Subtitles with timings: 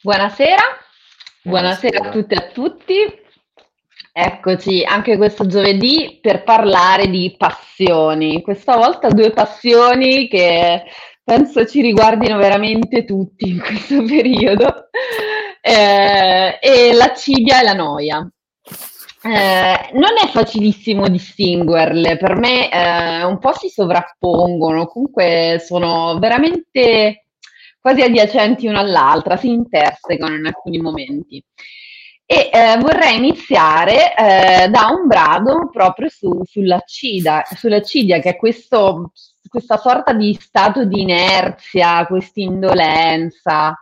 [0.00, 0.62] Buonasera,
[1.42, 2.94] buonasera a tutte e a tutti.
[4.12, 8.40] Eccoci anche questo giovedì per parlare di passioni.
[8.40, 10.84] Questa volta due passioni che
[11.24, 14.88] penso ci riguardino veramente tutti in questo periodo.
[15.60, 18.30] Eh, e la cidia e la noia.
[19.24, 27.24] Eh, non è facilissimo distinguerle, per me eh, un po' si sovrappongono, comunque sono veramente
[27.80, 31.42] quasi adiacenti una all'altra, si intersecano in alcuni momenti.
[32.30, 39.12] E eh, vorrei iniziare eh, da un brado proprio su, sull'accida, sull'accidia, che è questo,
[39.48, 43.74] questa sorta di stato di inerzia, questa indolenza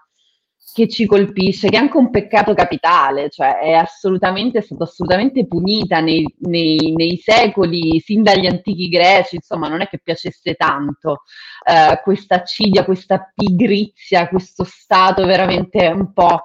[0.77, 5.47] che ci colpisce, che è anche un peccato capitale, cioè è assolutamente, è stata assolutamente
[5.47, 11.23] punita nei, nei, nei, secoli, sin dagli antichi greci, insomma non è che piacesse tanto
[11.65, 16.43] eh, questa cidia, questa pigrizia, questo stato veramente un po',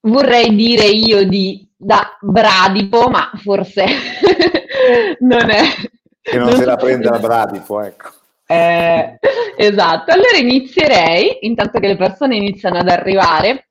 [0.00, 3.86] vorrei dire io di da bradipo, ma forse
[5.20, 5.62] non è...
[6.20, 8.10] Che non, non se la prende la bradipo, ecco.
[8.50, 9.18] Eh,
[9.58, 13.68] esatto, allora inizierei, intanto che le persone iniziano ad arrivare,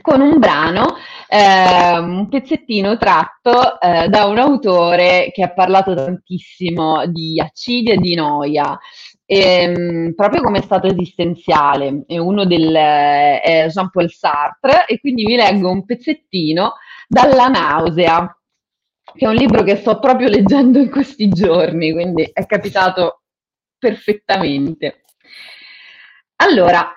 [0.00, 0.96] con un brano,
[1.28, 7.98] eh, un pezzettino tratto eh, da un autore che ha parlato tantissimo di accidia e
[7.98, 8.76] di noia,
[9.24, 15.84] ehm, proprio come stato esistenziale, è uno del Jean-Paul Sartre, e quindi vi leggo un
[15.84, 16.74] pezzettino
[17.06, 18.36] dalla nausea,
[19.14, 23.17] che è un libro che sto proprio leggendo in questi giorni, quindi è capitato
[23.78, 25.04] perfettamente.
[26.36, 26.92] Allora,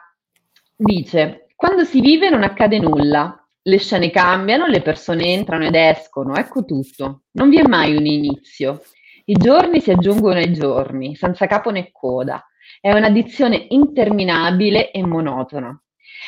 [0.76, 6.36] dice, quando si vive non accade nulla, le scene cambiano, le persone entrano ed escono,
[6.36, 7.23] ecco tutto.
[7.32, 8.82] Non vi è mai un inizio.
[9.26, 12.44] I giorni si aggiungono ai giorni, senza capo né coda.
[12.80, 15.80] È un'addizione interminabile e monotona.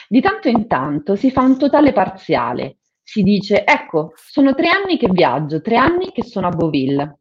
[0.07, 2.77] Di tanto in tanto si fa un totale parziale.
[3.01, 7.17] Si dice, ecco, sono tre anni che viaggio, tre anni che sono a Beauville.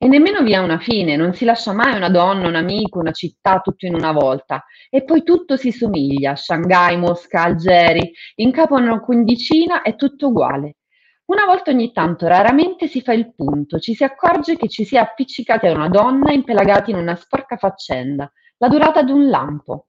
[0.00, 3.10] E nemmeno vi è una fine, non si lascia mai una donna, un amico, una
[3.10, 4.64] città tutto in una volta.
[4.90, 10.28] E poi tutto si somiglia, Shanghai, Mosca, Algeri, in capo a una quindicina è tutto
[10.28, 10.76] uguale.
[11.24, 14.94] Una volta ogni tanto, raramente si fa il punto, ci si accorge che ci si
[14.94, 19.88] è appiccicati a una donna impelagati in una sporca faccenda, la durata di un lampo.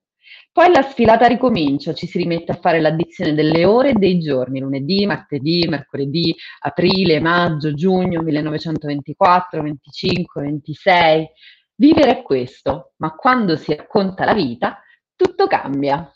[0.52, 4.58] Poi la sfilata ricomincia, ci si rimette a fare l'addizione delle ore e dei giorni,
[4.58, 11.28] lunedì, martedì, mercoledì, aprile, maggio, giugno 1924, 25, 26.
[11.76, 14.82] Vivere è questo, ma quando si racconta la vita,
[15.14, 16.12] tutto cambia.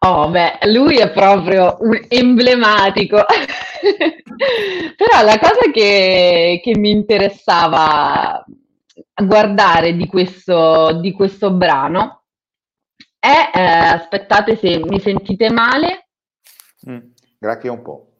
[0.00, 3.16] Oh, beh, lui è proprio un emblematico.
[4.96, 8.44] Però la cosa che, che mi interessava
[9.24, 12.24] guardare di questo, di questo brano
[13.26, 16.08] è, eh, aspettate se mi sentite male.
[16.88, 16.98] Mm,
[17.38, 18.12] gracchia un po'.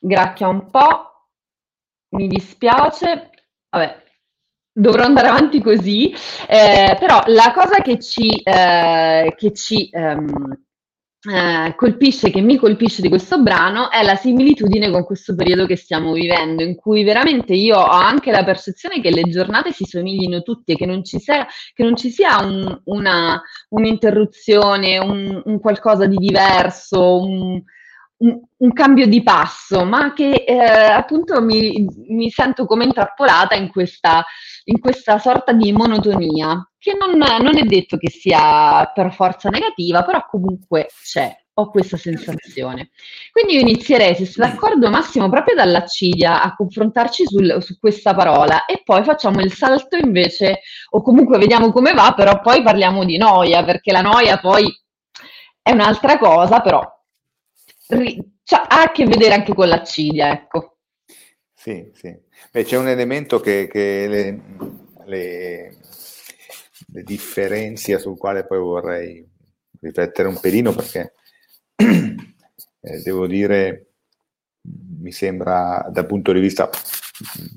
[0.00, 1.28] Gracchia un po',
[2.10, 3.30] mi dispiace.
[3.70, 4.02] Vabbè,
[4.72, 6.12] dovrò andare avanti così.
[6.48, 10.66] Eh, però la cosa che ci, eh, che ci ehm,
[11.20, 15.76] eh, colpisce, che mi colpisce di questo brano è la similitudine con questo periodo che
[15.76, 20.42] stiamo vivendo, in cui veramente io ho anche la percezione che le giornate si somiglino
[20.42, 21.44] tutte, che non ci sia,
[21.76, 27.60] non ci sia un, una, un'interruzione, un, un, qualcosa di diverso, un,
[28.18, 34.24] un, cambio di passo, ma che eh, appunto mi, mi, sento come intrappolata in questa,
[34.64, 40.04] in questa sorta di monotonia, che non, non, è detto che sia per forza negativa,
[40.04, 42.90] però comunque c'è, ho questa sensazione.
[43.30, 48.64] Quindi io inizierei, se sei d'accordo Massimo, proprio dall'accidia a confrontarci sul, su questa parola
[48.64, 53.16] e poi facciamo il salto invece, o comunque vediamo come va, però poi parliamo di
[53.16, 54.66] noia, perché la noia poi
[55.62, 56.96] è un'altra cosa, però
[57.88, 60.78] cioè, ha a che vedere anche con l'accidia, ecco.
[61.54, 62.16] Sì, sì.
[62.50, 64.42] Beh, c'è un elemento che, che le,
[65.06, 65.76] le,
[66.86, 69.26] le, differenzia sul quale poi vorrei
[69.80, 71.14] riflettere un pelino perché
[71.76, 73.92] eh, devo dire
[75.00, 76.68] mi sembra dal punto di vista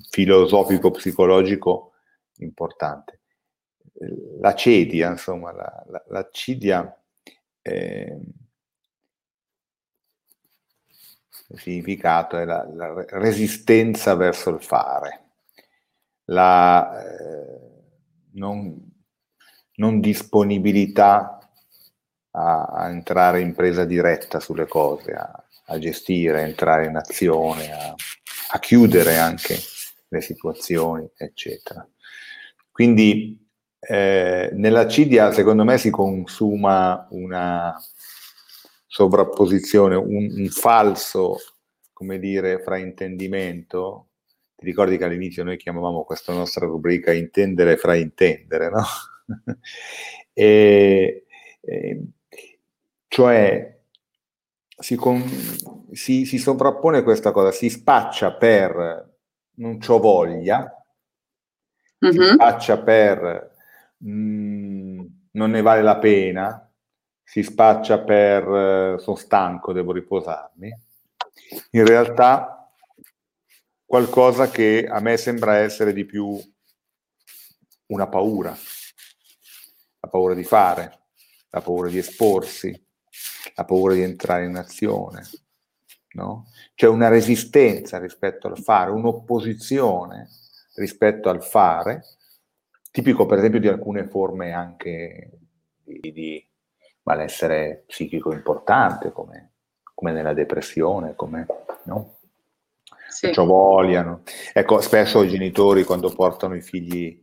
[0.10, 1.94] filosofico-psicologico
[2.38, 3.20] importante.
[4.40, 7.04] La cedia, insomma, la, la, la cidia
[7.62, 8.18] eh,
[11.56, 15.26] significato è la, la resistenza verso il fare,
[16.26, 17.60] la eh,
[18.34, 18.78] non,
[19.76, 21.40] non, disponibilità
[22.32, 27.72] a, a, entrare in presa diretta sulle cose, a, a gestire, a entrare in azione,
[27.72, 27.94] a,
[28.54, 29.58] a chiudere anche
[30.08, 31.88] le situazioni, eccetera.
[32.72, 33.42] Quindi
[33.80, 37.76] eh, nella cidia, secondo me, si consuma una
[38.92, 41.38] sovrapposizione, un, un falso,
[41.94, 44.10] come dire, fraintendimento.
[44.54, 48.84] Ti ricordi che all'inizio noi chiamavamo questa nostra rubrica intendere fraintendere, no?
[50.34, 51.26] e,
[51.62, 52.04] e,
[53.08, 53.80] cioè
[54.78, 55.24] si, con,
[55.94, 59.10] si, si, sovrappone questa cosa, si spaccia per
[59.54, 60.70] non c'ho voglia,
[62.06, 62.22] mm-hmm.
[62.22, 63.56] si spaccia per
[64.00, 66.71] mh, mm, non ne vale la pena,
[67.32, 70.70] si spaccia per eh, sono stanco, devo riposarmi.
[71.72, 72.70] In realtà
[73.86, 76.38] qualcosa che a me sembra essere di più
[77.86, 81.04] una paura, la paura di fare,
[81.52, 82.88] la paura di esporsi,
[83.56, 85.24] la paura di entrare in azione,
[86.16, 86.50] no?
[86.76, 90.28] C'è una resistenza rispetto al fare, un'opposizione
[90.76, 92.04] rispetto al fare,
[92.92, 95.30] tipico per esempio di alcune forme anche
[95.82, 96.51] di, di
[97.04, 99.54] malessere psichico importante, come,
[99.94, 101.46] come nella depressione, come
[101.84, 102.18] no?
[103.08, 103.34] Sì.
[103.34, 104.22] Ciò vogliano.
[104.54, 107.22] Ecco, spesso i genitori quando portano i figli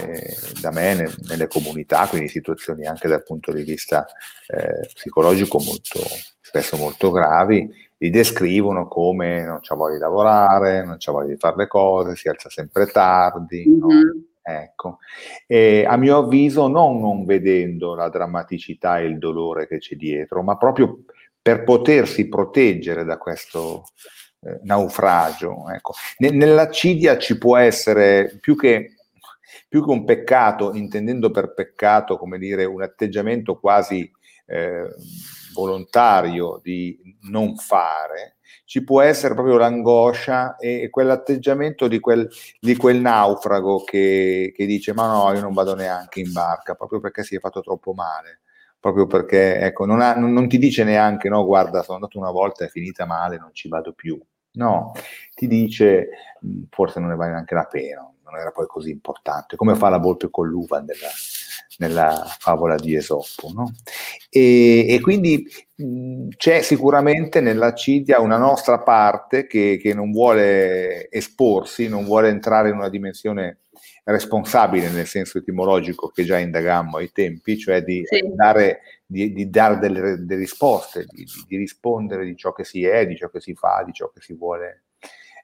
[0.00, 4.06] eh, da me ne, nelle comunità, quindi situazioni anche dal punto di vista
[4.48, 6.00] eh, psicologico molto,
[6.40, 11.38] spesso molto gravi, li descrivono come non c'ha voglia di lavorare, non c'ha voglia di
[11.38, 13.64] fare le cose, si alza sempre tardi.
[13.66, 13.78] Mm-hmm.
[13.78, 13.88] No?
[14.48, 14.98] Ecco.
[15.46, 20.42] E a mio avviso non, non vedendo la drammaticità e il dolore che c'è dietro,
[20.42, 21.00] ma proprio
[21.40, 23.84] per potersi proteggere da questo
[24.40, 25.68] eh, naufragio.
[25.68, 25.92] Ecco.
[26.18, 28.94] Nell'accidia ci può essere più che
[29.68, 34.10] più che un peccato, intendendo per peccato, come dire, un atteggiamento quasi
[34.46, 34.88] eh,
[35.52, 36.98] volontario di
[37.28, 38.37] non fare,
[38.68, 42.30] ci può essere proprio l'angoscia e quell'atteggiamento di quel,
[42.60, 47.00] di quel naufrago che, che, dice ma no, io non vado neanche in barca, proprio
[47.00, 48.40] perché si è fatto troppo male,
[48.78, 52.30] proprio perché ecco, non, ha, non, non ti dice neanche no, guarda, sono andato una
[52.30, 54.20] volta, è finita male, non ci vado più.
[54.50, 54.92] No,
[55.34, 56.10] ti dice
[56.68, 59.96] forse non ne vale neanche la pena, non era poi così importante, come fa la
[59.96, 61.08] volpe con l'uva nella,
[61.78, 63.50] nella favola di Esopo.
[63.52, 63.72] No?
[64.30, 65.46] E, e, quindi
[65.76, 72.28] mh, c'è sicuramente nella Cidia una nostra parte che, che, non vuole esporsi, non vuole
[72.28, 73.58] entrare in una dimensione
[74.04, 78.22] responsabile nel senso etimologico che già indagammo ai tempi, cioè di sì.
[78.34, 83.06] dare, di, di dare delle, delle, risposte, di, di, rispondere di ciò che si è,
[83.06, 84.84] di ciò che si fa, di ciò che si vuole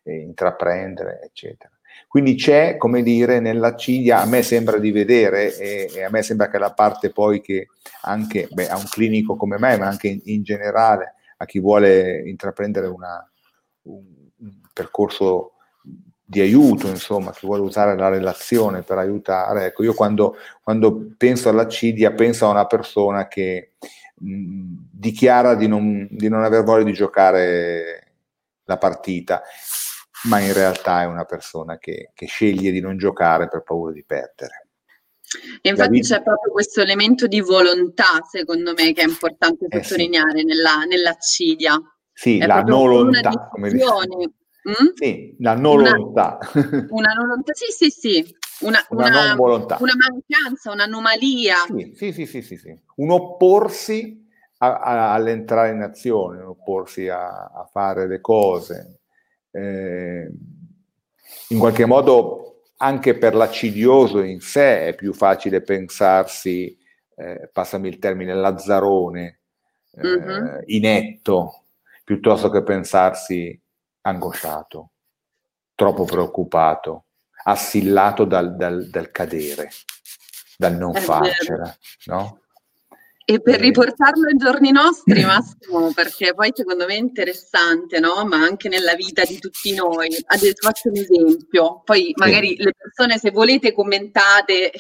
[0.05, 1.71] eh, intraprendere, eccetera.
[2.09, 6.23] Quindi c'è, come dire, nella ciglia, a me sembra di vedere, e, e, a me
[6.23, 7.69] sembra che la parte poi che
[8.03, 12.23] anche beh, a un clinico come me, ma anche in, in generale a chi vuole
[12.29, 13.29] intraprendere una,
[13.83, 14.03] un,
[14.39, 15.55] un, percorso
[16.25, 19.67] di aiuto, insomma, chi vuole usare la relazione per aiutare.
[19.67, 23.73] Ecco, io quando, quando penso alla CIDIA penso a una persona che
[24.15, 28.05] mh, dichiara di non, di non aver voglia di giocare
[28.65, 29.43] la partita
[30.25, 34.05] ma in realtà è una persona che, che sceglie di non giocare per paura di
[34.05, 34.69] perdere.
[35.61, 36.17] E infatti vita...
[36.17, 40.45] c'è proprio questo elemento di volontà, secondo me, che è importante sottolineare eh sì.
[40.45, 41.81] nella, nell'accidia.
[42.13, 44.95] Sì, è la non volontà, come mm?
[44.95, 46.39] Sì, la non volontà.
[46.91, 48.37] Una non volontà, sì, sì, sì.
[48.61, 49.79] Una, una, una, non volontà.
[49.81, 51.57] una mancanza, un'anomalia.
[51.67, 52.81] Sì, sì, sì, sì, sì.
[52.97, 54.25] Un opporsi
[54.59, 59.01] a, a, all'entrare in azione, un opporsi a, a fare le cose,
[59.55, 60.29] eh,
[61.49, 66.77] in qualche modo anche per l'accidioso in sé è più facile pensarsi,
[67.17, 69.39] eh, passami il termine, lazzarone,
[69.93, 70.59] eh, mm-hmm.
[70.67, 71.65] inetto,
[72.03, 73.59] piuttosto che pensarsi
[74.03, 74.91] angosciato,
[75.75, 77.05] troppo preoccupato,
[77.45, 79.71] assillato dal, dal, dal cadere,
[80.59, 81.75] dal non farcela,
[82.07, 82.41] no?
[83.27, 88.25] E per riportarlo ai giorni nostri, Massimo, perché poi secondo me è interessante, no?
[88.27, 90.09] Ma anche nella vita di tutti noi.
[90.27, 92.63] Adesso faccio un esempio, poi magari sì.
[92.65, 94.73] le persone, se volete, commentate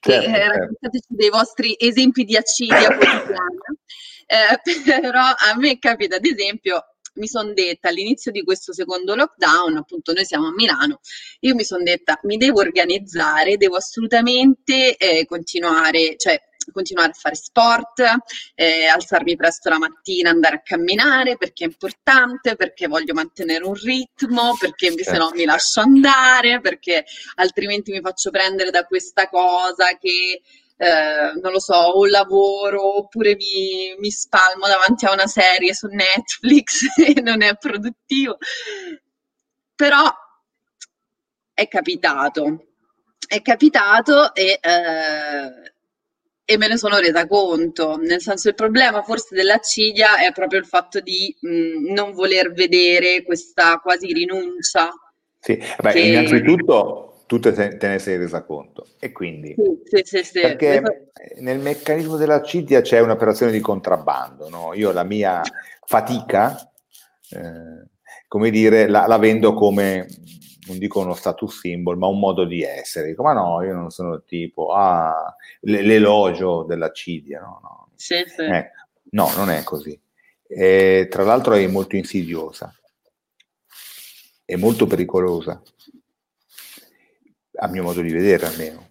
[0.00, 0.58] certo, e eh, certo.
[0.58, 3.48] raccontateci dei vostri esempi di accidia quotidiana.
[4.30, 9.78] Eh, però a me capita, ad esempio, mi sono detta all'inizio di questo secondo lockdown,
[9.78, 11.00] appunto noi siamo a Milano,
[11.40, 16.38] io mi sono detta mi devo organizzare, devo assolutamente eh, continuare, cioè
[16.72, 18.02] continuare a fare sport,
[18.54, 23.74] eh, alzarmi presto la mattina, andare a camminare perché è importante, perché voglio mantenere un
[23.74, 25.10] ritmo, perché certo.
[25.10, 27.04] se no mi lascio andare, perché
[27.36, 30.42] altrimenti mi faccio prendere da questa cosa che
[30.80, 35.88] eh, non lo so, o lavoro oppure mi, mi spalmo davanti a una serie su
[35.88, 38.38] Netflix e non è produttivo.
[39.74, 40.08] Però
[41.52, 42.66] è capitato,
[43.26, 45.72] è capitato e eh,
[46.50, 50.64] e me ne sono resa conto, nel senso il problema forse dell'accidia è proprio il
[50.64, 54.88] fatto di mh, non voler vedere questa quasi rinuncia.
[55.38, 56.00] Sì, beh, che...
[56.00, 61.58] innanzitutto tu te, te, ne sei resa conto e quindi sì, sì, sì, perché nel
[61.58, 64.72] meccanismo dell'accidia c'è un'operazione di contrabbando, no?
[64.72, 65.42] io la mia
[65.84, 66.56] fatica,
[67.28, 67.88] eh,
[68.26, 70.06] come dire, la, la vendo come
[70.68, 73.08] non dico uno status symbol, ma un modo di essere.
[73.08, 77.60] Dico, ma no, io non sono il tipo, ah, l'elogio della cidia, no?
[77.62, 78.42] No, sì, sì.
[78.42, 78.70] Eh,
[79.10, 79.98] no non è così.
[80.46, 82.72] E, tra l'altro è molto insidiosa,
[84.44, 85.60] è molto pericolosa,
[87.60, 88.90] a mio modo di vedere almeno,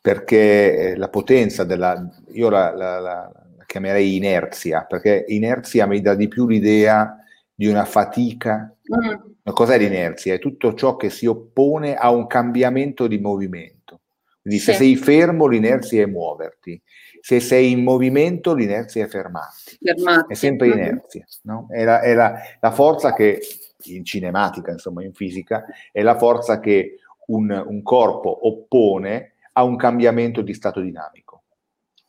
[0.00, 2.08] perché eh, la potenza della...
[2.32, 7.18] io la, la, la, la chiamerei inerzia, perché inerzia mi dà di più l'idea
[7.54, 8.74] di una fatica.
[8.94, 10.34] Mm Cos'è l'inerzia?
[10.34, 14.00] È tutto ciò che si oppone a un cambiamento di movimento.
[14.40, 14.72] Quindi sì.
[14.72, 16.80] se sei fermo, l'inerzia è muoverti.
[17.20, 19.78] Se sei in movimento, l'inerzia è fermarti.
[19.80, 20.32] fermarti.
[20.32, 21.26] È sempre inerzia.
[21.42, 21.66] No?
[21.70, 23.40] È, la, è la, la, forza che,
[23.84, 29.76] in cinematica, insomma, in fisica, è la forza che un, un corpo oppone a un
[29.76, 31.23] cambiamento di stato dinamico.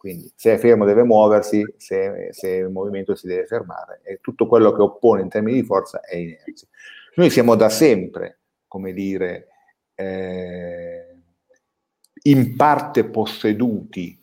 [0.05, 4.01] Quindi se è fermo deve muoversi, se, se è in movimento si deve fermare.
[4.03, 6.67] E tutto quello che oppone in termini di forza è inerzia.
[7.15, 9.47] Noi siamo da sempre, come dire,
[9.95, 11.07] eh,
[12.21, 14.15] in parte posseduti,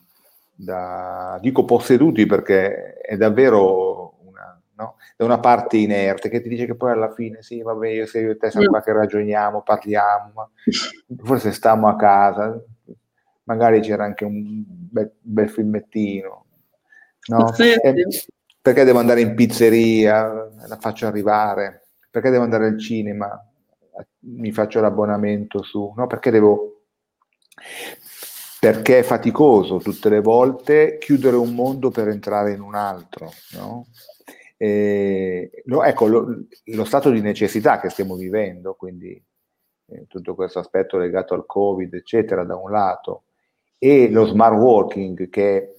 [0.54, 4.98] da, dico posseduti perché è davvero una, no?
[5.16, 8.22] da una parte inerte che ti dice che poi alla fine sì, vabbè, io sei
[8.22, 10.50] io e te siamo qua che ragioniamo, parliamo,
[11.24, 12.62] forse stiamo a casa,
[13.52, 16.46] magari c'era anche un bel, bel filmettino,
[17.28, 17.52] no?
[17.52, 17.72] Sì,
[18.08, 18.26] sì.
[18.60, 21.82] perché devo andare in pizzeria, la faccio arrivare
[22.12, 23.42] perché devo andare al cinema?
[24.24, 26.06] Mi faccio l'abbonamento su, no?
[26.06, 26.82] Perché devo
[28.60, 33.86] perché è faticoso tutte le volte chiudere un mondo per entrare in un altro, no?
[34.58, 39.20] E, lo, ecco, lo, lo, stato di necessità che stiamo vivendo, quindi
[39.86, 43.22] eh, tutto questo aspetto legato al Covid, eccetera, da un lato,
[43.84, 45.74] e lo smart working, che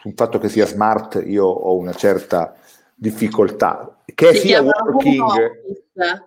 [0.00, 2.56] sul fatto che sia smart io ho una certa
[2.92, 5.76] difficoltà, che si sia working.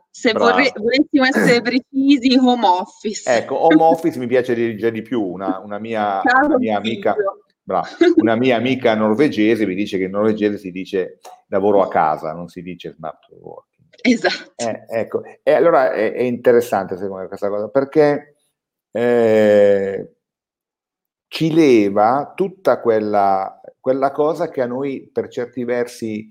[0.09, 3.29] Se vorrei, volessimo essere precisi, home office.
[3.29, 5.21] Ecco, home office mi piace dirigere di più.
[5.21, 7.13] Una, una, mia, una mia amica,
[7.61, 12.31] bravo, una mia amica norvegese mi dice che in norvegese si dice lavoro a casa,
[12.31, 13.87] non si dice smart working.
[14.03, 14.53] Esatto.
[14.55, 18.30] Eh, ecco, e allora è, è, interessante secondo me questa cosa perché
[18.91, 20.15] eh,
[21.27, 26.29] ci leva tutta quella, quella cosa che a noi per certi versi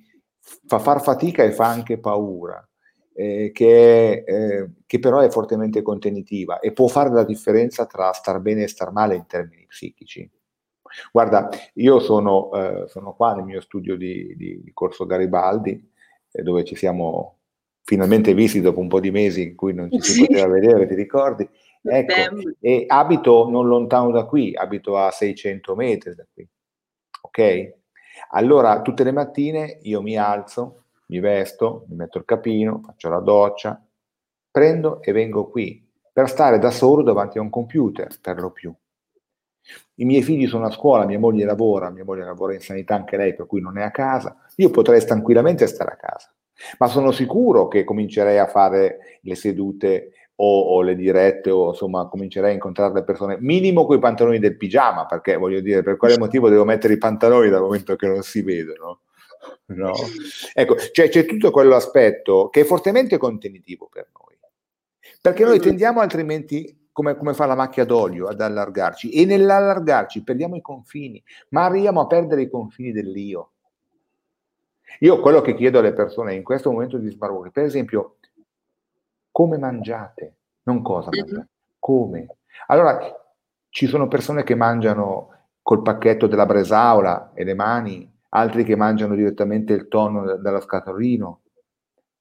[0.66, 2.66] fa far fatica e fa anche paura,
[3.14, 8.40] eh, che, eh, che, però è fortemente contenitiva e può fare la differenza tra star
[8.40, 10.28] bene e star male in termini psichici.
[11.12, 15.90] Guarda, io sono, eh, sono qua nel mio studio di, di, di Corso Garibaldi,
[16.32, 17.38] eh, dove ci siamo
[17.84, 20.94] finalmente visti dopo un po' di mesi in cui non ci si poteva vedere, ti
[20.94, 21.48] ricordi?
[21.82, 22.12] Ecco,
[22.60, 26.46] e abito non lontano da qui, abito a 600 metri da qui,
[27.22, 27.78] ok?
[28.32, 33.20] Allora tutte le mattine io mi alzo, mi vesto, mi metto il capino, faccio la
[33.20, 33.82] doccia,
[34.50, 35.82] prendo e vengo qui
[36.12, 38.74] per stare da solo davanti a un computer, per lo più.
[39.96, 43.16] I miei figli sono a scuola, mia moglie lavora, mia moglie lavora in sanità anche
[43.16, 44.36] lei, per cui non è a casa.
[44.56, 46.32] Io potrei tranquillamente stare a casa,
[46.78, 52.08] ma sono sicuro che comincerei a fare le sedute o, o, le dirette o insomma
[52.08, 55.96] comincerei a incontrare le persone, minimo con i pantaloni del pigiama, perché voglio dire, per
[55.96, 59.00] quale motivo devo mettere i pantaloni dal momento che non si vedono?
[59.66, 59.92] No?
[60.54, 64.38] Ecco, cioè, c'è tutto quell'aspetto che è fortemente contenitivo per noi,
[65.20, 70.56] perché noi tendiamo altrimenti, come, come fa la macchia d'olio, ad allargarci e nell'allargarci perdiamo
[70.56, 73.52] i confini, ma arriviamo a perdere i confini dell'io.
[75.00, 78.16] Io quello che chiedo alle persone in questo momento di smart per esempio,
[79.30, 82.36] come mangiate, non cosa mangiate, come.
[82.66, 82.98] Allora,
[83.68, 85.28] ci sono persone che mangiano
[85.62, 91.40] col pacchetto della bresaola e le mani, altri che mangiano direttamente il tonno dallo scatolino.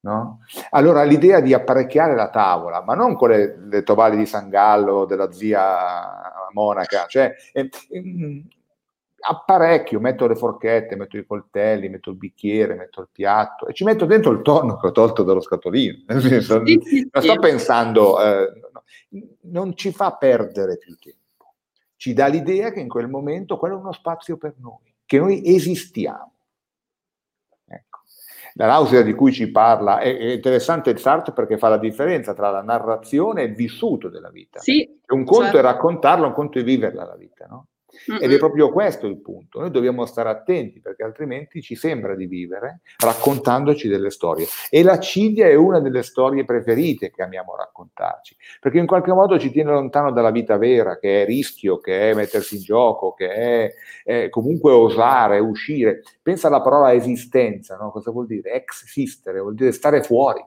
[0.02, 0.40] No?
[0.70, 5.04] Allora l'idea di apparecchiare la tavola, ma non con le, le tovaglie di San Gallo
[5.04, 8.44] della zia monaca, cioè eh, eh,
[9.20, 13.84] apparecchio, metto le forchette, metto i coltelli, metto il bicchiere, metto il piatto e ci
[13.84, 16.04] metto dentro il tonno che ho tolto dallo scatolino.
[16.08, 17.40] Non sto sì.
[17.40, 18.52] pensando, eh,
[19.42, 21.56] non ci fa perdere più tempo.
[21.96, 25.42] Ci dà l'idea che in quel momento quello è uno spazio per noi, che noi
[25.44, 26.34] esistiamo.
[27.68, 28.00] Ecco.
[28.54, 32.34] La nausea di cui ci parla è, è interessante il Sartre perché fa la differenza
[32.34, 34.60] tra la narrazione e il vissuto della vita.
[34.60, 35.58] Sì, un conto certo.
[35.58, 37.68] è raccontarla, un conto è viverla la vita, no?
[38.12, 38.22] Mm-hmm.
[38.22, 39.60] Ed è proprio questo il punto.
[39.60, 44.46] Noi dobbiamo stare attenti perché altrimenti ci sembra di vivere raccontandoci delle storie.
[44.70, 49.40] E la Cilia è una delle storie preferite che amiamo raccontarci, perché in qualche modo
[49.40, 53.30] ci tiene lontano dalla vita vera, che è rischio, che è mettersi in gioco, che
[53.30, 56.02] è, è comunque osare, uscire.
[56.22, 57.92] Pensa alla parola esistenza, no?
[57.92, 58.52] cosa vuol dire?
[58.54, 60.44] Ex sistere, vuol dire stare fuori.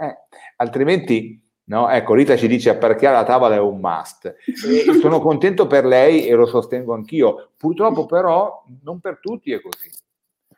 [0.00, 0.16] Eh,
[0.56, 1.88] altrimenti No?
[1.88, 4.34] Ecco, Rita ci dice apparecchiare la tavola è un must.
[4.44, 7.50] E sono contento per lei e lo sostengo anch'io.
[7.56, 9.88] Purtroppo però non per tutti è così.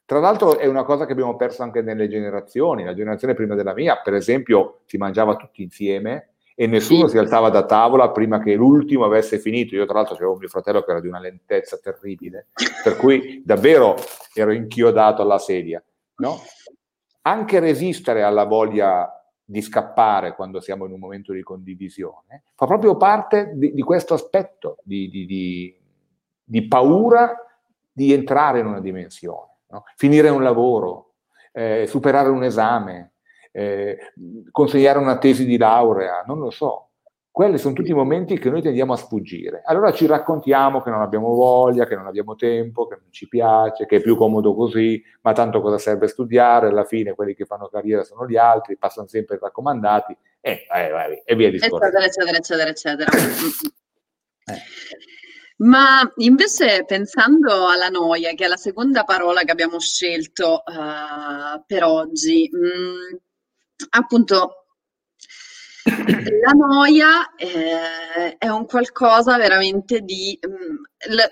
[0.07, 2.83] Tra l'altro è una cosa che abbiamo perso anche nelle generazioni.
[2.83, 7.13] La generazione prima della mia, per esempio, si mangiava tutti insieme e nessuno sì.
[7.13, 9.75] si alzava da tavola prima che l'ultimo avesse finito.
[9.75, 12.47] Io tra l'altro avevo mio fratello che era di una lentezza terribile,
[12.83, 13.97] per cui davvero
[14.33, 15.83] ero inchiodato alla sedia.
[16.17, 16.41] No?
[17.23, 19.22] Anche resistere alla voglia
[19.53, 24.15] di scappare quando siamo in un momento di condivisione, fa proprio parte di, di questo
[24.15, 25.79] aspetto di, di,
[26.43, 27.37] di, paura
[27.93, 29.85] di entrare in una dimensione, no?
[29.97, 31.17] finire un lavoro,
[31.53, 33.13] eh, superare un esame,
[33.53, 33.99] eh,
[34.51, 36.92] consegnare una tesi di laurea, non lo so.
[37.33, 39.63] Quelli sono tutti i momenti che noi tendiamo a sfuggire.
[39.65, 43.87] Allora ci raccontiamo che non abbiamo voglia, che non abbiamo tempo, che non ci piace,
[43.87, 46.69] che è più comodo così, ma tanto cosa serve studiare?
[46.69, 51.35] Alla fine quelli che fanno carriera sono gli altri, passano sempre raccomandati e, eh, e
[51.35, 51.97] via discorrendo.
[52.05, 53.11] Eccetera, eccetera, eccetera, eccetera.
[54.53, 54.61] eh.
[55.57, 61.85] Ma invece pensando alla noia, che è la seconda parola che abbiamo scelto uh, per
[61.85, 63.17] oggi, mh, mm,
[63.89, 64.62] appunto
[65.85, 70.77] la noia eh, è un qualcosa veramente di, mm,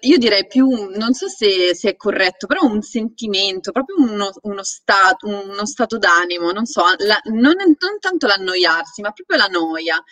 [0.00, 4.62] io direi più, non so se, se, è corretto, però un sentimento, proprio uno, uno,
[4.64, 10.02] stato, uno stato d'animo, non so, la, non, non, tanto l'annoiarsi, ma proprio la noia.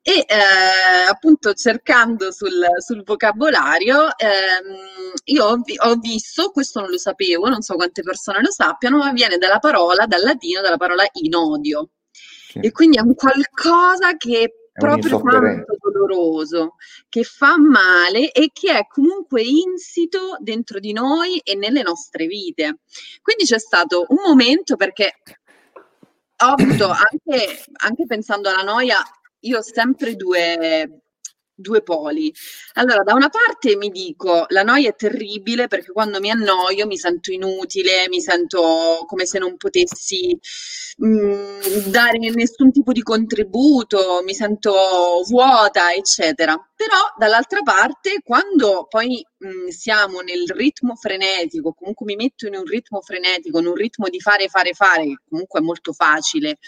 [0.00, 6.98] E eh, appunto cercando sul, sul vocabolario, ehm, io ho, ho, visto, questo non lo
[6.98, 11.06] sapevo, non so quante persone lo sappiano, ma viene dalla parola, dal latino, dalla parola
[11.12, 11.90] inodio
[12.60, 12.66] sì.
[12.66, 16.76] E quindi è un qualcosa che è proprio tanto doloroso,
[17.08, 22.78] che fa male e che è comunque insito dentro di noi e nelle nostre vite.
[23.20, 25.14] Quindi c'è stato un momento perché
[26.40, 28.98] ho avuto anche, anche pensando alla noia,
[29.40, 31.02] io ho sempre due
[31.58, 32.32] due poli.
[32.74, 36.96] Allora, da una parte mi dico, la noia è terribile perché quando mi annoio mi
[36.96, 40.38] sento inutile, mi sento come se non potessi
[40.98, 44.72] mh, mm, dare nessun tipo di contributo, mi sento
[45.26, 46.56] vuota, eccetera.
[46.76, 52.56] Però dall'altra parte, quando poi mh, mm, siamo nel ritmo frenetico, comunque mi metto in
[52.56, 56.58] un ritmo frenetico, in un ritmo di fare, fare, fare, che comunque è molto facile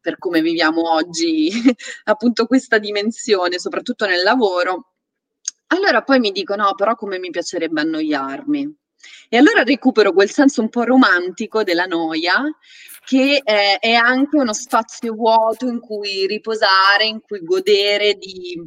[0.00, 1.50] per come viviamo oggi,
[2.04, 4.92] appunto questa dimensione, soprattutto nel lavoro,
[5.68, 8.76] allora poi mi dico no, però come mi piacerebbe annoiarmi.
[9.28, 12.42] E allora recupero quel senso un po' romantico della noia,
[13.04, 18.66] che eh, è anche uno spazio vuoto in cui riposare, in cui godere di,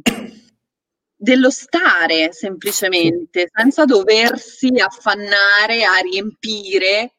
[1.22, 7.14] dello stare semplicemente, senza doversi affannare a riempire.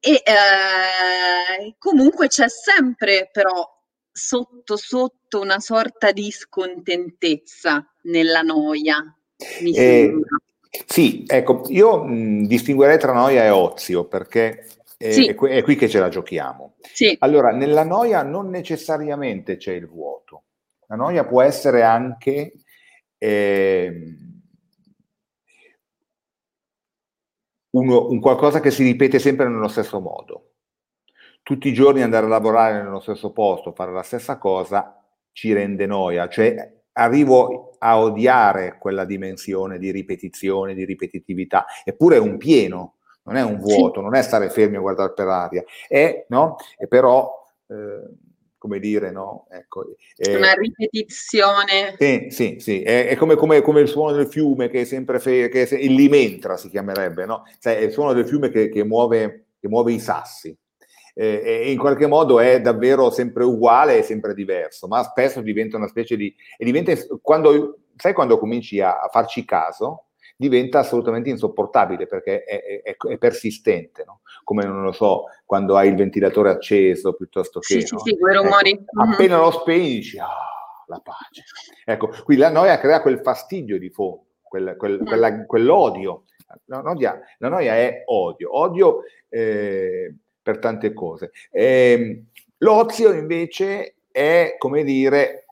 [0.00, 3.64] E eh, comunque c'è sempre però
[4.10, 9.02] sotto sotto una sorta di scontentezza nella noia,
[9.60, 10.12] mi eh,
[10.86, 15.26] Sì, ecco, io mh, distinguerei tra noia e ozio perché è, sì.
[15.26, 16.74] è, qui, è, qui che ce la giochiamo.
[16.92, 17.14] Sì.
[17.20, 20.42] Allora, nella noia non necessariamente c'è il vuoto.
[20.86, 22.54] La noia può essere anche
[23.18, 24.16] eh,
[27.70, 30.52] uno, un qualcosa che si ripete sempre nello stesso modo.
[31.42, 35.02] Tutti i giorni andare a lavorare nello stesso posto, fare la stessa cosa,
[35.32, 36.28] ci rende noia.
[36.28, 42.94] Cioè, arrivo a odiare quella dimensione di ripetizione, di ripetitività, eppure è un pieno
[43.28, 44.04] non è un vuoto, sì.
[44.04, 46.56] non è stare fermi a guardare per aria, è, no?
[46.76, 47.30] è però,
[47.66, 48.08] eh,
[48.58, 49.46] come dire, no?
[49.50, 51.96] Ecco, è, una ripetizione.
[51.98, 52.82] Sì, sì, sì.
[52.82, 55.64] È, è come, come, come, il suono del fiume che è sempre fe- che è
[55.66, 57.44] se- il limentra si chiamerebbe, no?
[57.60, 60.54] Cioè, è il suono del fiume che, che, muove, che muove, i sassi.
[61.14, 65.76] Eh, e in qualche modo è davvero sempre uguale e sempre diverso, ma spesso diventa
[65.76, 66.34] una specie di...
[66.56, 66.92] E diventa,
[67.22, 70.07] quando, sai quando cominci a, a farci caso,
[70.38, 74.20] diventa assolutamente insopportabile perché è, è, è persistente, no?
[74.44, 77.80] come non lo so, quando hai il ventilatore acceso piuttosto che...
[77.80, 77.98] Sì, no?
[77.98, 78.70] sì, sì, quei rumori.
[78.70, 79.12] Ecco, mm-hmm.
[79.12, 80.28] Appena lo spegni dici, ah,
[80.86, 81.42] la pace.
[81.84, 85.06] Ecco, qui la noia crea quel fastidio di fondo, quel, quel, mm.
[85.06, 86.22] quella, quell'odio.
[86.66, 91.32] La noia, la noia, è odio, odio eh, per tante cose.
[91.50, 92.22] Eh,
[92.58, 95.47] l'ozio invece è, come dire,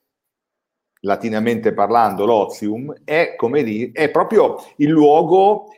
[1.00, 5.68] latinamente parlando, l'ozium, è, come dire, è proprio il luogo,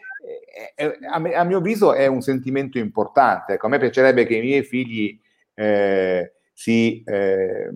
[0.75, 3.55] è, a, mio avviso è un sentimento importante.
[3.55, 5.19] Ecco, a me piacerebbe che i miei figli
[5.55, 7.71] eh, si eh,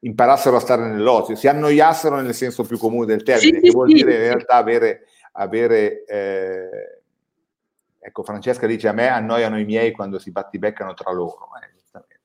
[0.00, 3.88] imparassero a stare nell'ozio, si annoiassero nel senso più comune del termine, sì, che vuol
[3.88, 7.00] sì, dire in realtà avere, avere eh,
[7.98, 11.48] ecco Francesca dice a me annoiano i miei quando si battibeccano tra loro.
[11.62, 11.77] Eh,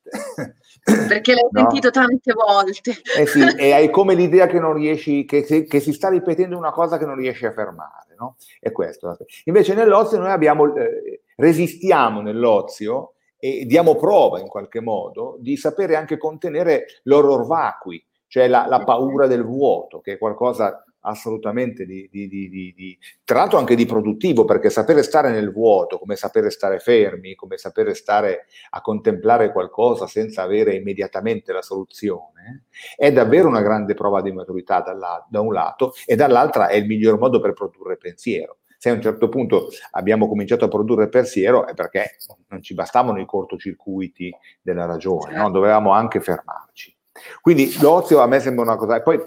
[1.08, 1.60] perché l'hai no?
[1.60, 2.94] sentito tante volte.
[3.18, 6.56] Eh sì, e hai come l'idea che non riesci, che, che, che, si sta ripetendo
[6.56, 8.36] una cosa che non riesci a fermare, no?
[8.60, 9.16] È questo.
[9.44, 15.96] Invece nell'ozio noi abbiamo, eh, resistiamo nell'ozio e diamo prova in qualche modo di sapere
[15.96, 22.08] anche contenere l'horror vacui, cioè la, la paura del vuoto, che è qualcosa assolutamente di,
[22.10, 26.78] di, di, tra l'altro anche di produttivo, perché sapere stare nel vuoto, come sapere stare
[26.78, 32.64] fermi, come sapere stare a contemplare qualcosa senza avere immediatamente la soluzione,
[32.96, 36.86] è davvero una grande prova di maturità da, da un lato e dall'altra è il
[36.86, 38.58] miglior modo per produrre pensiero.
[38.78, 42.16] Se a un certo punto abbiamo cominciato a produrre pensiero è perché
[42.48, 45.44] non ci bastavano i cortocircuiti della ragione, no?
[45.44, 45.50] Certo.
[45.52, 46.94] dovevamo anche fermarci.
[47.40, 49.18] Quindi l'ozio a me sembra una cosa, e poi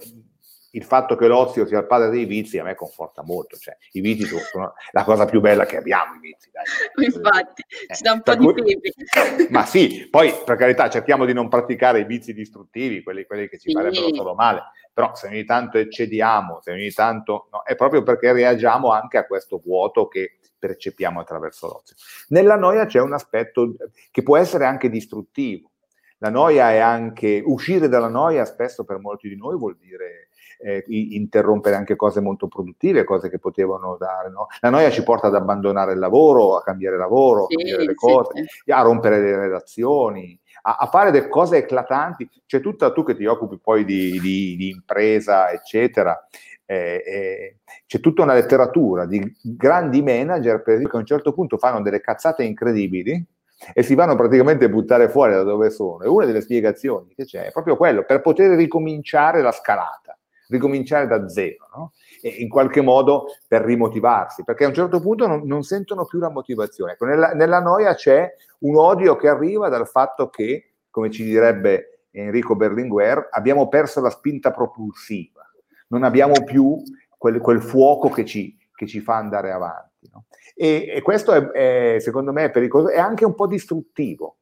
[0.77, 3.99] il fatto che l'ozio sia il padre dei vizi a me conforta molto, cioè i
[3.99, 6.51] vizi sono la cosa più bella che abbiamo, i vizi.
[6.51, 7.05] Dai.
[7.05, 9.47] Infatti, eh, ci dà un po' di pepe.
[9.49, 13.57] Ma sì, poi per carità cerchiamo di non praticare i vizi distruttivi, quelli, quelli che
[13.57, 13.75] ci sì.
[13.75, 17.47] farebbero solo male, però se ogni tanto eccediamo, se ogni tanto...
[17.51, 21.95] No, è proprio perché reagiamo anche a questo vuoto che percepiamo attraverso l'ozio.
[22.29, 23.75] Nella noia c'è un aspetto
[24.11, 25.71] che può essere anche distruttivo.
[26.19, 30.26] La noia è anche, uscire dalla noia spesso per molti di noi vuol dire
[30.59, 34.29] eh, interrompere anche cose molto produttive, cose che potevano dare.
[34.29, 34.47] No?
[34.61, 38.45] La noia ci porta ad abbandonare il lavoro, a cambiare lavoro, a cambiare le cose,
[38.45, 38.71] sì.
[38.71, 42.29] a rompere le relazioni, a, a, fare delle cose eclatanti.
[42.45, 46.27] C'è tutta tu che ti occupi poi di, di, di impresa, eccetera.
[46.69, 51.31] Eh, eh, c'è tutta una letteratura di grandi manager per esempio, che a un certo
[51.31, 53.25] punto fanno delle cazzate incredibili
[53.73, 56.03] e si vanno praticamente a buttare fuori da dove sono.
[56.03, 60.16] E una delle spiegazioni che c'è è proprio quello, per poter ricominciare la scalata
[60.49, 61.93] ricominciare da zero, no?
[62.21, 66.19] E in qualche modo per rimotivarsi, perché a un certo punto non, non sentono più
[66.19, 66.93] la motivazione.
[66.93, 72.05] Ecco, nella, nella, noia c'è un odio che arriva dal fatto che, come ci direbbe
[72.11, 75.41] Enrico Berlinguer, abbiamo perso la spinta propulsiva,
[75.89, 76.81] non abbiamo più
[77.17, 80.09] quel, quel fuoco che ci, che ci, fa andare avanti.
[80.11, 80.25] No?
[80.55, 84.37] E, e, questo è, è, secondo me è pericoloso, è anche un po' distruttivo.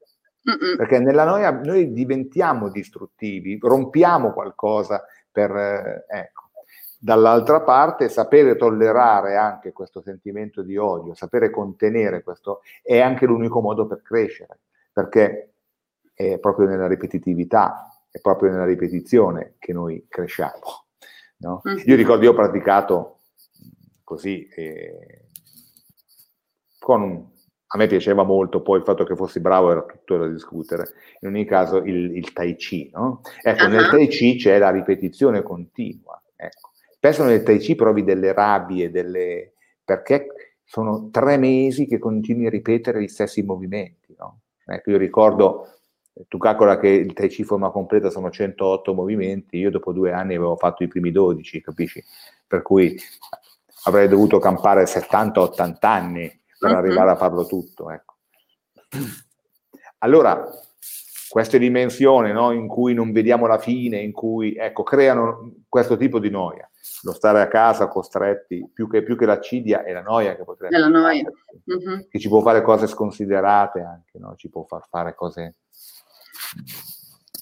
[0.48, 0.78] Mm-mm.
[0.78, 5.04] Perché nella noia noi diventiamo distruttivi, rompiamo qualcosa
[5.36, 6.44] per, eh, ecco.
[6.98, 13.60] Dall'altra parte, sapere tollerare anche questo sentimento di odio, sapere contenere questo, è anche l'unico
[13.60, 14.62] modo per crescere,
[14.94, 15.56] perché
[16.14, 20.86] è proprio nella ripetitività, è proprio nella ripetizione che noi cresciamo.
[21.40, 21.62] No?
[21.68, 21.84] Mm-hmm.
[21.86, 23.20] Io ricordo, io ho praticato
[24.04, 25.26] così, eh,
[26.80, 27.34] con
[27.68, 31.30] a me piaceva molto, poi il fatto che fossi bravo era tutto da discutere, in
[31.30, 33.22] ogni caso il, il Tai Chi, no?
[33.42, 33.70] Ecco, uh-huh.
[33.70, 36.72] nel Tai Chi c'è la ripetizione continua, ecco.
[36.96, 39.54] Spesso nel Tai Chi provi delle rabbie, delle...
[39.84, 40.28] perché
[40.64, 44.42] sono tre mesi che continui a ripetere gli stessi movimenti, no?
[44.66, 45.68] Ecco, io ricordo,
[46.28, 50.36] tu calcola che il Tai Chi forma completa sono 108 movimenti, io dopo due anni
[50.36, 52.04] avevo fatto i primi 12, capisci?
[52.48, 52.96] Per cui
[53.86, 56.78] avrei dovuto campare 70-80 anni per uh-huh.
[56.78, 57.90] arrivare a farlo tutto.
[57.92, 58.16] Ecco.
[60.00, 60.48] Allora,
[61.30, 66.20] queste dimensioni no, in cui non vediamo la fine, in cui ecco, creano questo tipo
[66.20, 66.70] di noia.
[67.02, 70.78] Lo stare a casa costretti, più che, più che l'accidia, è la noia che potrebbe
[70.78, 71.30] la noia.
[71.66, 72.08] Uh-huh.
[72.08, 74.36] che ci può fare cose sconsiderate anche, no?
[74.36, 75.56] ci può far fare cose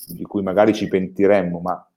[0.07, 1.87] di cui magari ci pentiremmo, ma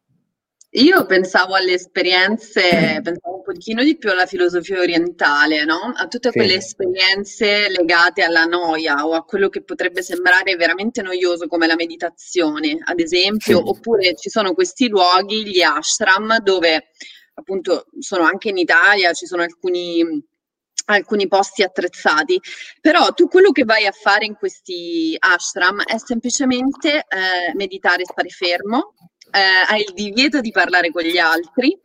[0.77, 5.93] io pensavo alle esperienze, pensavo un pochino di più alla filosofia orientale, no?
[5.95, 6.57] A tutte quelle sì.
[6.57, 12.79] esperienze legate alla noia o a quello che potrebbe sembrare veramente noioso come la meditazione,
[12.85, 13.62] ad esempio, sì.
[13.65, 16.89] oppure ci sono questi luoghi, gli ashram, dove
[17.35, 20.05] appunto sono anche in Italia, ci sono alcuni
[20.89, 22.41] alcuni posti attrezzati,
[22.81, 28.29] però tu quello che vai a fare in questi ashram è semplicemente eh, meditare, stare
[28.29, 28.95] fermo,
[29.31, 31.79] eh, hai il divieto di parlare con gli altri,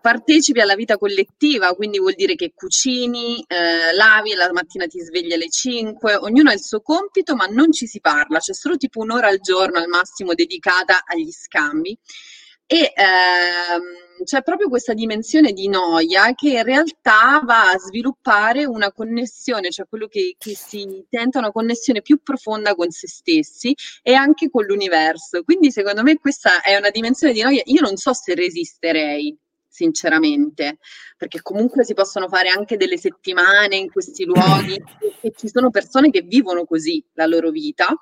[0.00, 5.32] partecipi alla vita collettiva, quindi vuol dire che cucini, eh, lavi, la mattina ti svegli
[5.32, 9.00] alle 5, ognuno ha il suo compito, ma non ci si parla, c'è solo tipo
[9.00, 11.98] un'ora al giorno al massimo dedicata agli scambi.
[12.68, 18.92] E ehm, c'è proprio questa dimensione di noia che in realtà va a sviluppare una
[18.92, 24.14] connessione, cioè quello che, che si tenta una connessione più profonda con se stessi e
[24.14, 25.42] anche con l'universo.
[25.42, 27.62] Quindi secondo me questa è una dimensione di noia.
[27.66, 29.36] Io non so se resisterei
[29.68, 30.78] sinceramente,
[31.18, 34.74] perché comunque si possono fare anche delle settimane in questi luoghi
[35.20, 37.94] e ci sono persone che vivono così la loro vita.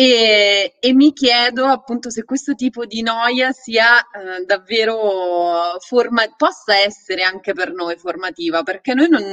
[0.00, 6.76] E, e, mi chiedo appunto se questo tipo di noia sia eh, davvero forma, possa
[6.76, 9.24] essere anche per noi formativa, perché noi non,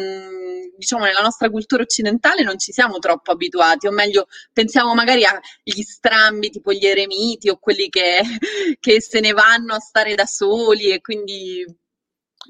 [0.76, 5.84] diciamo, nella nostra cultura occidentale non ci siamo troppo abituati, o meglio, pensiamo magari agli
[5.84, 8.22] strambi tipo gli eremiti o quelli che,
[8.80, 11.64] che se ne vanno a stare da soli e quindi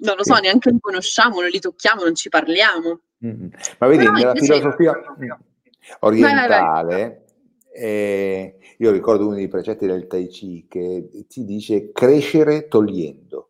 [0.03, 3.01] non lo so, neanche li conosciamo, non li tocchiamo, non ci parliamo.
[3.25, 3.47] Mm-hmm.
[3.79, 4.93] Ma vedi, Però nella filosofia
[5.99, 6.47] orientale.
[6.47, 7.23] Vai, vai, vai
[7.75, 13.49] eh, io ricordo uno dei precetti del Tai Chi che ti dice crescere togliendo.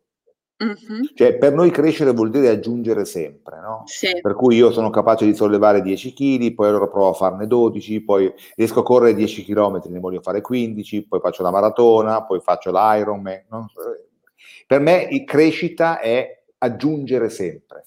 [0.64, 1.02] Mm-hmm.
[1.14, 3.82] Cioè, per noi crescere vuol dire aggiungere sempre, no?
[3.84, 4.18] Sì.
[4.20, 8.00] Per cui io sono capace di sollevare 10 kg, poi allora provo a farne 12,
[8.02, 12.40] poi riesco a correre 10 km, ne voglio fare 15, poi faccio la maratona, poi
[12.40, 13.44] faccio l'Ironman.
[13.50, 13.66] No?
[14.66, 17.84] Per me crescita è aggiungere sempre.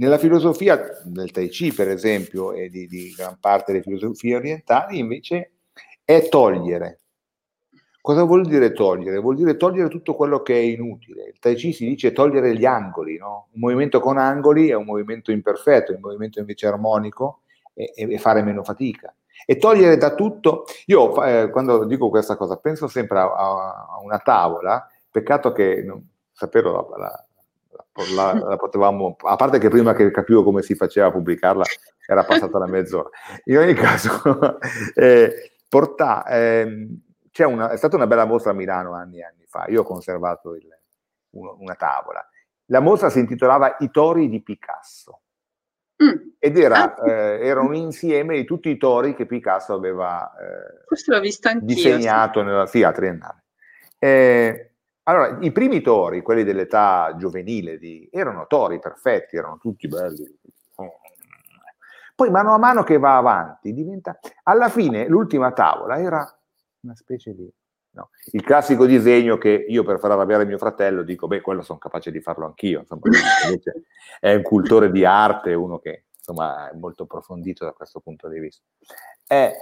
[0.00, 4.98] Nella filosofia del Tai Chi, per esempio, e di, di gran parte delle filosofie orientali,
[4.98, 5.56] invece,
[6.02, 7.00] è togliere.
[8.00, 9.18] Cosa vuol dire togliere?
[9.18, 11.24] Vuol dire togliere tutto quello che è inutile.
[11.24, 13.48] Il Tai Chi si dice togliere gli angoli, no?
[13.52, 17.42] Un movimento con angoli è un movimento imperfetto, un movimento invece armonico
[17.74, 19.14] e, e fare meno fatica.
[19.44, 24.18] E togliere da tutto, io eh, quando dico questa cosa penso sempre a, a, una
[24.18, 27.26] tavola, peccato che non sapevo la, la,
[28.14, 31.64] la, la, potevamo, a parte che prima che capivo come si faceva a pubblicarla
[32.06, 33.08] era passata la mezz'ora.
[33.44, 34.58] In ogni caso,
[34.94, 36.88] eh, portà, eh,
[37.38, 40.54] una, è stata una bella mostra a Milano anni e anni fa, io ho conservato
[40.54, 40.66] il,
[41.30, 42.26] uno, una tavola.
[42.66, 45.22] La mostra si intitolava I tori di Picasso.
[46.02, 46.30] Mm.
[46.38, 51.58] Ed era, ah, eh, era, un insieme di tutti i tori che Picasso aveva eh,
[51.60, 52.46] disegnato sì.
[52.46, 53.44] nella sì, a triennale.
[53.98, 54.69] Eh,
[55.10, 60.38] allora, i primi tori, quelli dell'età giovanile, di, erano tori perfetti, erano tutti belli.
[62.14, 64.18] Poi mano a mano che va avanti, diventa...
[64.44, 66.38] Alla fine l'ultima tavola era
[66.82, 67.50] una specie di...
[67.92, 68.10] No.
[68.32, 72.12] Il classico disegno che io per far arrabbiare mio fratello dico, beh, quello sono capace
[72.12, 72.80] di farlo anch'io.
[72.80, 73.02] Insomma,
[74.20, 78.38] è un cultore di arte, uno che insomma è molto approfondito da questo punto di
[78.38, 78.62] vista.
[79.26, 79.52] È,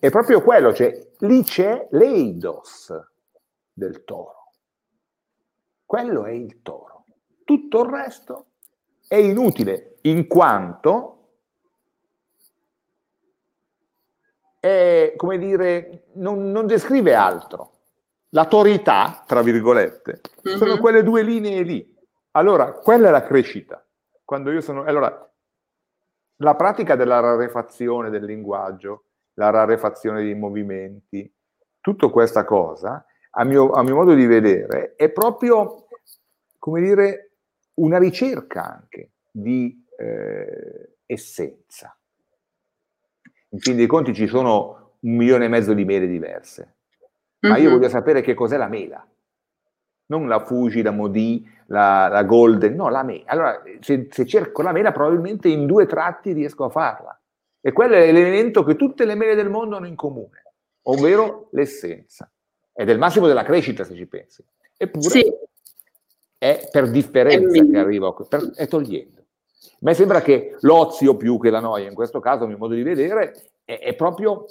[0.00, 2.92] è proprio quello, cioè lì c'è l'eidos,
[3.72, 4.50] del toro.
[5.84, 7.04] Quello è il toro.
[7.44, 8.46] Tutto il resto
[9.08, 11.18] è inutile in quanto
[14.58, 17.70] è, come dire, non, non descrive altro.
[18.30, 20.56] La torità, tra virgolette, mm-hmm.
[20.56, 21.94] sono quelle due linee lì.
[22.30, 23.84] Allora, quella è la crescita.
[24.24, 24.84] Quando io sono...
[24.84, 25.30] Allora,
[26.36, 29.04] la pratica della rarefazione del linguaggio,
[29.34, 31.30] la rarefazione dei movimenti,
[31.80, 35.86] tutta questa cosa a mio, a mio modo di vedere, è proprio,
[36.58, 37.30] come dire,
[37.74, 41.96] una ricerca anche di eh, essenza.
[43.50, 46.76] In fin dei conti ci sono un milione e mezzo di mele diverse,
[47.40, 47.76] ma io mhm.
[47.76, 49.06] voglio sapere che cos'è la mela.
[50.06, 53.24] Non la Fuji, la Modi, la, la Golden, no, la mela.
[53.26, 57.18] Allora, se, se cerco la mela, probabilmente in due tratti riesco a farla.
[57.62, 60.42] E quello è l'elemento che tutte le mele del mondo hanno in comune,
[60.82, 62.30] ovvero l'essenza
[62.72, 64.44] è il massimo della crescita se ci pensi.
[64.76, 65.32] Eppure sì.
[66.38, 69.20] è per differenza è che arriva, per, è togliendo.
[69.20, 72.74] A me sembra che l'ozio più che la noia, in questo caso, a mio modo
[72.74, 74.46] di vedere, è, è proprio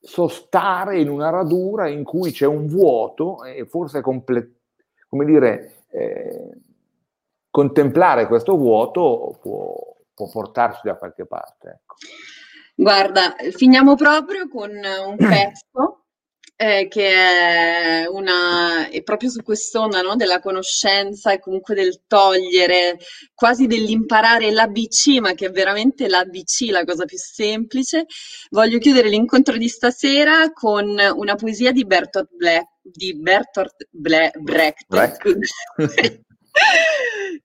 [0.00, 4.52] sostare in una radura in cui c'è un vuoto e forse comple-
[5.08, 6.50] come dire, eh,
[7.50, 11.68] contemplare questo vuoto può, può, portarci da qualche parte.
[11.68, 11.94] Ecco.
[12.74, 16.05] Guarda, finiamo proprio con un pezzo
[16.56, 20.16] eh, che è, una, è proprio su quest'onda no?
[20.16, 22.98] della conoscenza e comunque del togliere,
[23.34, 28.06] quasi dell'imparare l'ABC, ma che è veramente l'ABC la cosa più semplice.
[28.50, 34.86] Voglio chiudere l'incontro di stasera con una poesia di Bertolt, Black, di Bertolt Ble- Brecht,
[34.88, 35.38] Brecht.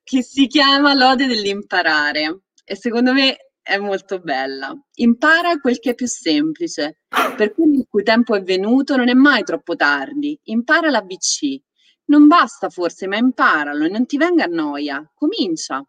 [0.02, 2.40] che si chiama Lode dell'imparare.
[2.64, 4.76] E secondo me è molto bella.
[4.96, 7.04] Impara quel che è più semplice.
[7.36, 10.38] Per quelli il cui tempo è venuto non è mai troppo tardi.
[10.44, 11.60] Impara l'ABC.
[12.06, 15.08] Non basta forse, ma imparalo e non ti venga a noia.
[15.14, 15.84] Comincia.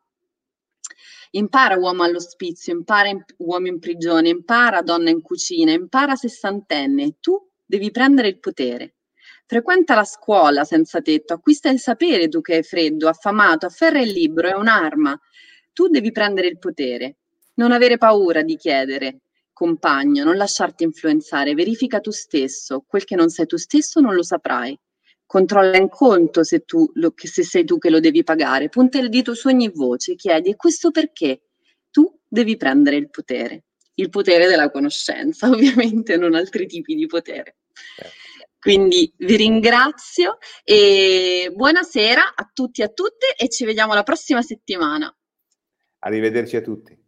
[1.32, 7.18] Impara uomo all'ospizio, impara in, uomo in prigione, impara donna in cucina, impara sessantenne.
[7.20, 8.98] Tu devi prendere il potere.
[9.46, 14.12] Frequenta la scuola senza tetto, acquista il sapere tu che hai freddo, affamato, afferra il
[14.12, 15.20] libro, è un'arma.
[15.74, 17.18] Tu devi prendere il potere,
[17.56, 19.22] non avere paura di chiedere,
[19.54, 24.24] compagno, non lasciarti influenzare, verifica tu stesso, quel che non sei tu stesso non lo
[24.24, 24.78] saprai.
[25.26, 29.10] Controlla in conto se, tu, lo, se sei tu che lo devi pagare, punta il
[29.10, 31.44] dito su ogni voce, chiedi e questo perché?
[31.90, 37.58] Tu devi prendere il potere, il potere della conoscenza, ovviamente non altri tipi di potere.
[37.96, 38.22] Certo.
[38.60, 44.42] Quindi vi ringrazio e buonasera a tutti e a tutte e ci vediamo la prossima
[44.42, 45.14] settimana.
[46.00, 47.03] Arrivederci a tutti.